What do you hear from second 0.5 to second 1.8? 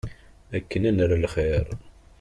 Akken ad nerr lxir.